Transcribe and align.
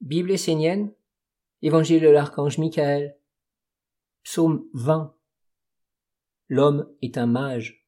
Bible 0.00 0.30
essénienne, 0.30 0.94
Évangile 1.60 2.00
de 2.00 2.08
l'archange 2.08 2.56
Michael, 2.56 3.18
Psaume 4.22 4.66
20. 4.72 5.14
L'homme 6.48 6.90
est 7.02 7.18
un 7.18 7.26
mage. 7.26 7.86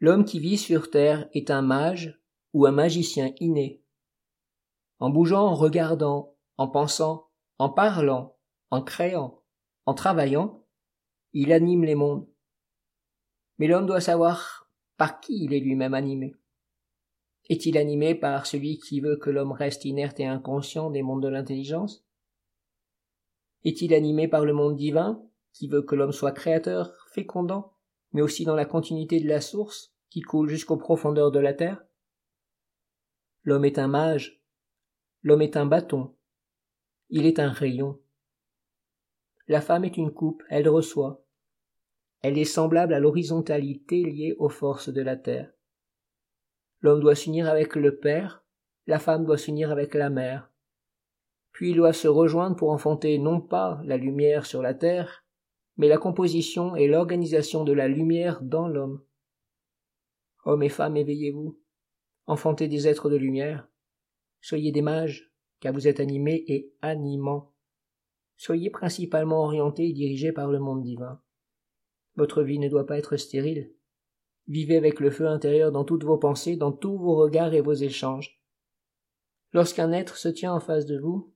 L'homme 0.00 0.26
qui 0.26 0.38
vit 0.38 0.58
sur 0.58 0.90
terre 0.90 1.30
est 1.32 1.50
un 1.50 1.62
mage 1.62 2.20
ou 2.52 2.66
un 2.66 2.72
magicien 2.72 3.32
inné. 3.40 3.82
En 4.98 5.08
bougeant, 5.08 5.46
en 5.46 5.54
regardant, 5.54 6.36
en 6.58 6.68
pensant, 6.68 7.30
en 7.56 7.70
parlant, 7.70 8.36
en 8.70 8.82
créant, 8.82 9.42
en 9.86 9.94
travaillant, 9.94 10.62
il 11.32 11.54
anime 11.54 11.84
les 11.84 11.94
mondes. 11.94 12.28
Mais 13.56 13.66
l'homme 13.66 13.86
doit 13.86 14.02
savoir 14.02 14.70
par 14.98 15.20
qui 15.20 15.42
il 15.42 15.54
est 15.54 15.60
lui-même 15.60 15.94
animé. 15.94 16.34
Est-il 17.48 17.78
animé 17.78 18.14
par 18.14 18.46
celui 18.46 18.78
qui 18.78 19.00
veut 19.00 19.16
que 19.16 19.30
l'homme 19.30 19.52
reste 19.52 19.84
inerte 19.84 20.18
et 20.18 20.26
inconscient 20.26 20.90
des 20.90 21.02
mondes 21.02 21.22
de 21.22 21.28
l'intelligence? 21.28 22.04
Est-il 23.64 23.94
animé 23.94 24.26
par 24.26 24.44
le 24.44 24.52
monde 24.52 24.76
divin, 24.76 25.22
qui 25.52 25.68
veut 25.68 25.82
que 25.82 25.94
l'homme 25.94 26.12
soit 26.12 26.32
créateur, 26.32 26.92
fécondant, 27.12 27.72
mais 28.12 28.22
aussi 28.22 28.44
dans 28.44 28.56
la 28.56 28.64
continuité 28.64 29.20
de 29.20 29.28
la 29.28 29.40
source, 29.40 29.94
qui 30.10 30.22
coule 30.22 30.48
jusqu'aux 30.48 30.76
profondeurs 30.76 31.30
de 31.30 31.38
la 31.38 31.54
terre? 31.54 31.84
L'homme 33.44 33.64
est 33.64 33.78
un 33.78 33.88
mage, 33.88 34.42
l'homme 35.22 35.42
est 35.42 35.56
un 35.56 35.66
bâton, 35.66 36.14
il 37.10 37.26
est 37.26 37.38
un 37.38 37.50
rayon. 37.50 38.00
La 39.46 39.60
femme 39.60 39.84
est 39.84 39.96
une 39.96 40.12
coupe, 40.12 40.42
elle 40.48 40.68
reçoit. 40.68 41.24
Elle 42.22 42.38
est 42.38 42.44
semblable 42.44 42.92
à 42.92 42.98
l'horizontalité 42.98 44.02
liée 44.02 44.34
aux 44.38 44.48
forces 44.48 44.88
de 44.88 45.02
la 45.02 45.16
terre. 45.16 45.55
L'homme 46.80 47.00
doit 47.00 47.14
s'unir 47.14 47.48
avec 47.48 47.74
le 47.74 47.96
père, 47.96 48.44
la 48.86 48.98
femme 48.98 49.24
doit 49.24 49.38
s'unir 49.38 49.70
avec 49.70 49.94
la 49.94 50.10
mère. 50.10 50.50
Puis 51.52 51.70
ils 51.70 51.76
doivent 51.76 51.94
se 51.94 52.08
rejoindre 52.08 52.56
pour 52.56 52.70
enfanter 52.70 53.18
non 53.18 53.40
pas 53.40 53.80
la 53.84 53.96
lumière 53.96 54.46
sur 54.46 54.62
la 54.62 54.74
terre, 54.74 55.24
mais 55.76 55.88
la 55.88 55.98
composition 55.98 56.76
et 56.76 56.86
l'organisation 56.86 57.64
de 57.64 57.72
la 57.72 57.88
lumière 57.88 58.42
dans 58.42 58.68
l'homme. 58.68 59.02
Hommes 60.44 60.62
et 60.62 60.68
femmes, 60.68 60.96
éveillez-vous, 60.96 61.58
enfantez 62.26 62.68
des 62.68 62.86
êtres 62.88 63.10
de 63.10 63.16
lumière, 63.16 63.68
soyez 64.40 64.70
des 64.70 64.82
mages, 64.82 65.32
car 65.60 65.72
vous 65.72 65.88
êtes 65.88 66.00
animés 66.00 66.44
et 66.46 66.72
animants. 66.82 67.52
Soyez 68.36 68.70
principalement 68.70 69.42
orientés 69.42 69.88
et 69.88 69.92
dirigés 69.92 70.32
par 70.32 70.50
le 70.50 70.58
monde 70.58 70.82
divin. 70.82 71.20
Votre 72.16 72.42
vie 72.42 72.58
ne 72.58 72.68
doit 72.68 72.86
pas 72.86 72.98
être 72.98 73.16
stérile, 73.16 73.72
Vivez 74.48 74.76
avec 74.76 75.00
le 75.00 75.10
feu 75.10 75.26
intérieur 75.26 75.72
dans 75.72 75.84
toutes 75.84 76.04
vos 76.04 76.18
pensées, 76.18 76.56
dans 76.56 76.72
tous 76.72 76.96
vos 76.96 77.16
regards 77.16 77.54
et 77.54 77.60
vos 77.60 77.74
échanges. 77.74 78.40
Lorsqu'un 79.52 79.92
être 79.92 80.16
se 80.16 80.28
tient 80.28 80.52
en 80.52 80.60
face 80.60 80.86
de 80.86 80.98
vous, 80.98 81.34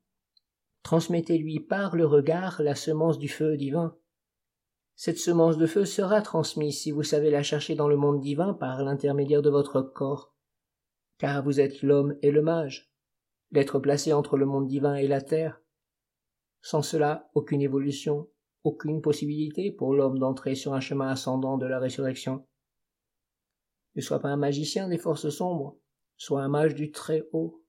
transmettez-lui 0.82 1.60
par 1.60 1.96
le 1.96 2.06
regard 2.06 2.62
la 2.62 2.74
semence 2.74 3.18
du 3.18 3.28
feu 3.28 3.56
divin. 3.56 3.96
Cette 4.94 5.18
semence 5.18 5.56
de 5.56 5.66
feu 5.66 5.86
sera 5.86 6.20
transmise 6.20 6.78
si 6.78 6.90
vous 6.90 7.02
savez 7.02 7.30
la 7.30 7.42
chercher 7.42 7.74
dans 7.74 7.88
le 7.88 7.96
monde 7.96 8.20
divin 8.20 8.52
par 8.52 8.84
l'intermédiaire 8.84 9.42
de 9.42 9.50
votre 9.50 9.80
corps. 9.80 10.34
Car 11.18 11.42
vous 11.42 11.58
êtes 11.58 11.82
l'homme 11.82 12.16
et 12.22 12.30
le 12.30 12.42
mage, 12.42 12.92
l'être 13.50 13.78
placé 13.78 14.12
entre 14.12 14.36
le 14.36 14.46
monde 14.46 14.68
divin 14.68 14.94
et 14.94 15.08
la 15.08 15.20
terre. 15.20 15.60
Sans 16.62 16.82
cela, 16.82 17.30
aucune 17.34 17.62
évolution, 17.62 18.28
aucune 18.62 19.00
possibilité 19.00 19.72
pour 19.72 19.94
l'homme 19.94 20.18
d'entrer 20.18 20.54
sur 20.54 20.74
un 20.74 20.80
chemin 20.80 21.08
ascendant 21.08 21.56
de 21.56 21.66
la 21.66 21.78
résurrection. 21.78 22.46
Ne 23.96 24.00
sois 24.00 24.20
pas 24.20 24.28
un 24.28 24.36
magicien 24.36 24.88
des 24.88 24.98
forces 24.98 25.30
sombres, 25.30 25.76
sois 26.16 26.42
un 26.42 26.48
mage 26.48 26.74
du 26.74 26.90
Très-Haut. 26.90 27.59